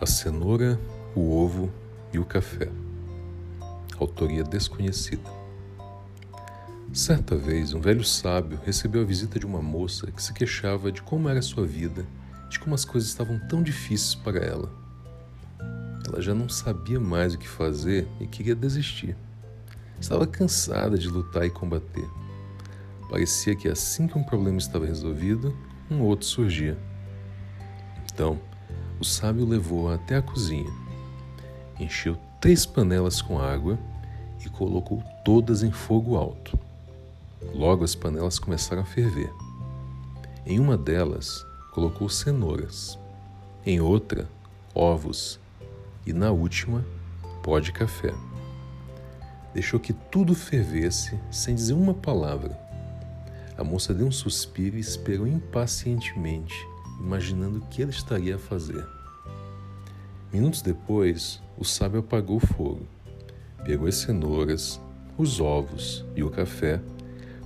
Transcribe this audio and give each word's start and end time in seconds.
A 0.00 0.06
cenoura, 0.06 0.80
o 1.14 1.30
ovo 1.30 1.70
e 2.10 2.18
o 2.18 2.24
café. 2.24 2.70
Autoria 3.98 4.42
desconhecida. 4.42 5.28
Certa 6.90 7.36
vez, 7.36 7.74
um 7.74 7.82
velho 7.82 8.02
sábio 8.02 8.58
recebeu 8.64 9.02
a 9.02 9.04
visita 9.04 9.38
de 9.38 9.44
uma 9.44 9.60
moça 9.60 10.10
que 10.10 10.22
se 10.22 10.32
queixava 10.32 10.90
de 10.90 11.02
como 11.02 11.28
era 11.28 11.42
sua 11.42 11.66
vida, 11.66 12.06
de 12.48 12.58
como 12.58 12.74
as 12.74 12.82
coisas 12.82 13.10
estavam 13.10 13.38
tão 13.46 13.62
difíceis 13.62 14.14
para 14.14 14.38
ela. 14.38 14.72
Ela 16.08 16.22
já 16.22 16.34
não 16.34 16.48
sabia 16.48 16.98
mais 16.98 17.34
o 17.34 17.38
que 17.38 17.46
fazer 17.46 18.08
e 18.18 18.26
queria 18.26 18.54
desistir. 18.54 19.14
Estava 20.00 20.26
cansada 20.26 20.96
de 20.96 21.08
lutar 21.08 21.44
e 21.44 21.50
combater. 21.50 22.08
Parecia 23.10 23.54
que 23.54 23.68
assim 23.68 24.06
que 24.06 24.16
um 24.16 24.24
problema 24.24 24.56
estava 24.56 24.86
resolvido, 24.86 25.54
um 25.90 26.00
outro 26.00 26.26
surgia. 26.26 26.78
Então, 28.10 28.40
o 29.00 29.04
sábio 29.04 29.46
levou-a 29.46 29.94
até 29.94 30.16
a 30.16 30.22
cozinha, 30.22 30.70
encheu 31.78 32.18
três 32.38 32.66
panelas 32.66 33.22
com 33.22 33.38
água 33.40 33.78
e 34.44 34.48
colocou 34.50 35.02
todas 35.24 35.62
em 35.62 35.72
fogo 35.72 36.16
alto. 36.16 36.58
Logo 37.54 37.82
as 37.82 37.94
panelas 37.94 38.38
começaram 38.38 38.82
a 38.82 38.84
ferver. 38.84 39.32
Em 40.44 40.60
uma 40.60 40.76
delas, 40.76 41.44
colocou 41.72 42.10
cenouras, 42.10 42.98
em 43.64 43.80
outra, 43.80 44.28
ovos 44.74 45.40
e 46.06 46.12
na 46.12 46.30
última, 46.30 46.84
pó 47.42 47.58
de 47.58 47.72
café. 47.72 48.12
Deixou 49.54 49.80
que 49.80 49.94
tudo 49.94 50.34
fervesse 50.34 51.18
sem 51.30 51.54
dizer 51.54 51.72
uma 51.72 51.94
palavra. 51.94 52.58
A 53.56 53.64
moça 53.64 53.94
deu 53.94 54.06
um 54.06 54.12
suspiro 54.12 54.76
e 54.76 54.80
esperou 54.80 55.26
impacientemente 55.26 56.69
imaginando 57.00 57.58
o 57.58 57.66
que 57.68 57.82
ele 57.82 57.90
estaria 57.90 58.36
a 58.36 58.38
fazer. 58.38 58.86
Minutos 60.32 60.62
depois, 60.62 61.42
o 61.58 61.64
sábio 61.64 62.00
apagou 62.00 62.36
o 62.36 62.46
fogo, 62.46 62.86
pegou 63.64 63.88
as 63.88 63.96
cenouras, 63.96 64.80
os 65.18 65.40
ovos 65.40 66.04
e 66.14 66.22
o 66.22 66.30
café, 66.30 66.80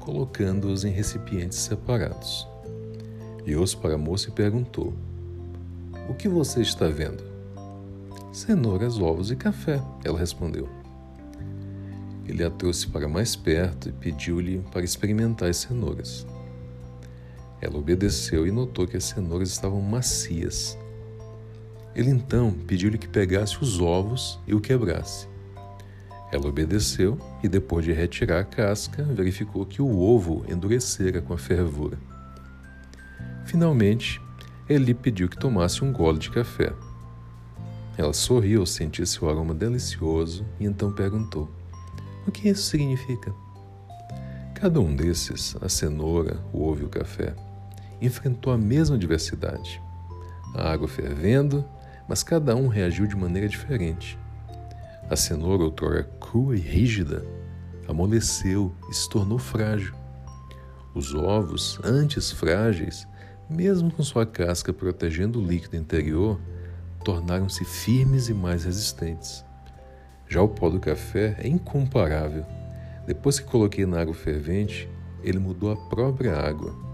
colocando-os 0.00 0.84
em 0.84 0.90
recipientes 0.90 1.58
separados. 1.58 2.48
Virou-se 3.44 3.76
para 3.76 3.94
a 3.94 3.98
moça 3.98 4.28
e 4.28 4.32
perguntou: 4.32 4.94
O 6.08 6.14
que 6.14 6.28
você 6.28 6.62
está 6.62 6.88
vendo? 6.88 7.22
Cenouras, 8.32 8.98
ovos 8.98 9.30
e 9.30 9.36
café, 9.36 9.82
ela 10.04 10.18
respondeu. 10.18 10.68
Ele 12.26 12.44
a 12.44 12.50
trouxe 12.50 12.86
para 12.86 13.08
mais 13.08 13.34
perto 13.34 13.88
e 13.88 13.92
pediu-lhe 13.92 14.60
para 14.70 14.84
experimentar 14.84 15.50
as 15.50 15.56
cenouras. 15.56 16.24
Ela 17.60 17.76
obedeceu 17.76 18.46
e 18.46 18.50
notou 18.50 18.86
que 18.86 18.96
as 18.96 19.04
cenouras 19.04 19.50
estavam 19.50 19.80
macias. 19.82 20.78
Ele 21.94 22.10
então 22.10 22.52
pediu-lhe 22.52 22.96
que 22.96 23.08
pegasse 23.08 23.58
os 23.60 23.80
ovos 23.80 24.38
e 24.46 24.54
o 24.54 24.60
quebrasse. 24.60 25.28
Ela 26.32 26.46
obedeceu 26.46 27.18
e, 27.42 27.48
depois 27.48 27.84
de 27.84 27.92
retirar 27.92 28.40
a 28.40 28.44
casca, 28.44 29.02
verificou 29.02 29.66
que 29.66 29.82
o 29.82 29.98
ovo 29.98 30.44
endurecera 30.48 31.20
com 31.20 31.34
a 31.34 31.38
fervura. 31.38 31.98
Finalmente, 33.44 34.22
ele 34.68 34.84
lhe 34.86 34.94
pediu 34.94 35.28
que 35.28 35.36
tomasse 35.36 35.84
um 35.84 35.92
gole 35.92 36.18
de 36.18 36.30
café. 36.30 36.72
Ela 37.98 38.12
sorriu 38.12 38.60
ao 38.60 38.66
sentir 38.66 39.06
seu 39.06 39.28
aroma 39.28 39.52
delicioso 39.52 40.46
e 40.60 40.64
então 40.64 40.92
perguntou: 40.92 41.50
O 42.26 42.30
que 42.30 42.48
isso 42.48 42.62
significa? 42.62 43.34
Cada 44.54 44.78
um 44.80 44.94
desses, 44.94 45.56
a 45.60 45.68
cenoura, 45.68 46.40
o 46.52 46.62
ovo 46.62 46.82
e 46.82 46.84
o 46.84 46.88
café, 46.88 47.34
enfrentou 48.00 48.52
a 48.52 48.58
mesma 48.58 48.96
adversidade. 48.96 49.82
A 50.54 50.72
água 50.72 50.88
fervendo, 50.88 51.64
mas 52.08 52.22
cada 52.22 52.56
um 52.56 52.66
reagiu 52.66 53.06
de 53.06 53.16
maneira 53.16 53.48
diferente. 53.48 54.18
A 55.08 55.16
cenoura, 55.16 55.64
outrora 55.64 56.04
crua 56.20 56.56
e 56.56 56.60
rígida, 56.60 57.24
amoleceu 57.86 58.74
e 58.90 58.94
se 58.94 59.08
tornou 59.08 59.38
frágil. 59.38 59.94
Os 60.94 61.14
ovos, 61.14 61.78
antes 61.84 62.32
frágeis, 62.32 63.06
mesmo 63.48 63.90
com 63.90 64.02
sua 64.02 64.26
casca 64.26 64.72
protegendo 64.72 65.40
o 65.40 65.46
líquido 65.46 65.76
interior, 65.76 66.40
tornaram-se 67.04 67.64
firmes 67.64 68.28
e 68.28 68.34
mais 68.34 68.64
resistentes. 68.64 69.44
Já 70.28 70.42
o 70.42 70.48
pó 70.48 70.68
do 70.68 70.80
café 70.80 71.36
é 71.38 71.48
incomparável. 71.48 72.44
Depois 73.06 73.40
que 73.40 73.46
coloquei 73.46 73.86
na 73.86 74.00
água 74.00 74.14
fervente, 74.14 74.88
ele 75.22 75.38
mudou 75.38 75.72
a 75.72 75.76
própria 75.76 76.36
água 76.36 76.89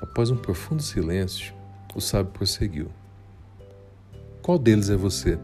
Após 0.00 0.30
um 0.30 0.36
profundo 0.36 0.82
silêncio, 0.82 1.54
o 1.94 2.00
sábio 2.00 2.32
prosseguiu: 2.32 2.88
Qual 4.42 4.58
deles 4.58 4.88
é 4.90 4.96
você? 4.96 5.38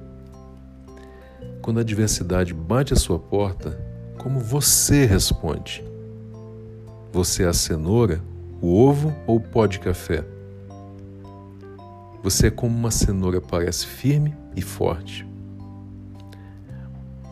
Quando 1.60 1.78
a 1.78 1.80
adversidade 1.80 2.54
bate 2.54 2.92
à 2.92 2.96
sua 2.96 3.18
porta, 3.18 3.78
como 4.16 4.40
você 4.40 5.04
responde? 5.04 5.84
Você 7.12 7.42
é 7.42 7.48
a 7.48 7.52
cenoura, 7.52 8.22
o 8.60 8.74
ovo 8.74 9.14
ou 9.26 9.36
o 9.36 9.40
pó 9.40 9.66
de 9.66 9.78
café? 9.78 10.24
Você 12.22 12.48
é 12.48 12.50
como 12.50 12.76
uma 12.76 12.90
cenoura 12.90 13.40
parece 13.40 13.86
firme 13.86 14.34
e 14.54 14.62
forte. 14.62 15.26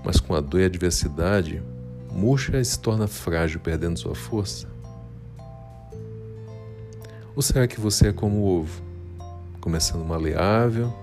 Mas 0.05 0.21
com 0.21 0.35
a 0.35 0.41
dor 0.41 0.61
e 0.61 0.65
a 0.65 0.67
adversidade, 0.67 1.63
murcha 2.13 2.61
e 2.61 2.65
se 2.65 2.79
torna 2.79 3.09
frágil, 3.09 3.61
perdendo 3.61 3.99
sua 3.99 4.15
força. 4.15 4.74
Ou 7.37 7.43
será 7.43 7.67
que 7.67 7.81
você 7.81 8.09
é 8.09 8.13
como 8.13 8.37
o 8.39 8.61
ovo, 8.61 8.83
começando 9.61 10.05
maleável, 10.05 10.95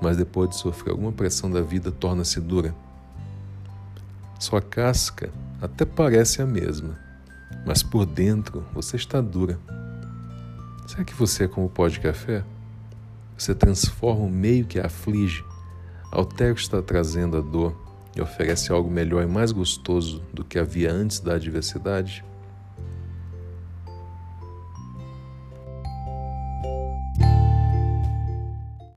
mas 0.00 0.16
depois 0.16 0.48
de 0.48 0.56
sofrer 0.56 0.92
alguma 0.92 1.12
pressão 1.12 1.50
da 1.50 1.60
vida 1.60 1.92
torna-se 1.92 2.40
dura? 2.40 2.74
Sua 4.40 4.62
casca 4.62 5.30
até 5.60 5.84
parece 5.84 6.40
a 6.40 6.46
mesma, 6.46 6.98
mas 7.66 7.82
por 7.82 8.06
dentro 8.06 8.64
você 8.72 8.96
está 8.96 9.20
dura. 9.20 9.58
Será 10.86 11.04
que 11.04 11.14
você 11.14 11.44
é 11.44 11.48
como 11.48 11.66
o 11.66 11.70
pó 11.70 11.86
de 11.86 12.00
café? 12.00 12.44
Você 13.36 13.54
transforma 13.54 14.24
o 14.24 14.30
meio 14.30 14.64
que 14.64 14.80
a 14.80 14.86
aflige, 14.86 15.44
altera 16.10 16.52
o 16.52 16.54
que 16.54 16.60
está 16.62 16.80
trazendo 16.80 17.36
a 17.36 17.40
dor 17.40 17.76
e 18.16 18.22
oferece 18.22 18.72
algo 18.72 18.90
melhor 18.90 19.22
e 19.22 19.26
mais 19.26 19.52
gostoso 19.52 20.22
do 20.32 20.44
que 20.44 20.58
havia 20.58 20.90
antes 20.90 21.20
da 21.20 21.34
adversidade? 21.34 22.24